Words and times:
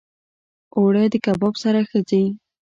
اوړه 0.77 1.03
د 1.11 1.15
کباب 1.25 1.53
سره 1.63 1.79
ښه 1.89 1.99
ځي 2.09 2.23